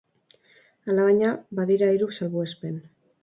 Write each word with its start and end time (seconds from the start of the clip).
Alabaina, 0.93 1.29
badira 1.61 1.91
hiru 1.97 2.09
salbuespen. 2.17 2.81